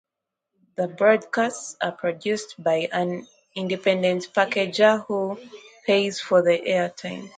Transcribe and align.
The 0.77 0.87
broadcasts 0.87 1.77
are 1.79 1.91
produced 1.91 2.55
by 2.57 2.89
an 2.91 3.27
independent 3.53 4.33
packager 4.33 5.05
who 5.05 5.39
pays 5.85 6.19
for 6.19 6.41
the 6.41 6.57
airtime. 6.59 7.29